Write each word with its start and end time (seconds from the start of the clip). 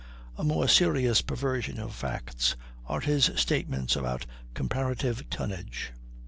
A 0.35 0.43
more 0.43 0.67
serious 0.67 1.21
perversion 1.21 1.77
of 1.77 1.93
facts 1.93 2.55
are 2.87 3.01
his 3.01 3.25
statements 3.35 3.95
about 3.95 4.25
comparative 4.55 5.29
tonnage. 5.29 5.93